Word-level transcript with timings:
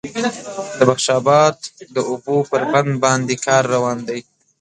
د 0.77 0.79
بخش 0.89 1.05
آباد 1.19 1.57
د 1.95 1.97
اوبو 2.09 2.35
پر 2.49 2.61
بند 2.73 2.91
باندې 3.03 3.35
کار 3.45 3.63
روان 3.75 3.97
دی 4.07 4.19